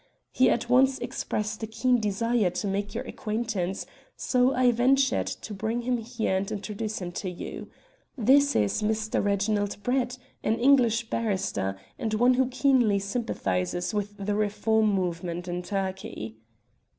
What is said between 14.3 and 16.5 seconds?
reform movement in Turkey."